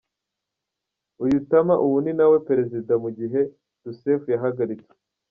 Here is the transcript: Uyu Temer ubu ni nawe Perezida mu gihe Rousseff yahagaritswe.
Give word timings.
Uyu 1.23 1.37
Temer 1.49 1.79
ubu 1.85 1.97
ni 2.03 2.11
nawe 2.17 2.37
Perezida 2.47 2.93
mu 3.03 3.09
gihe 3.19 3.41
Rousseff 3.81 4.21
yahagaritswe. 4.33 4.93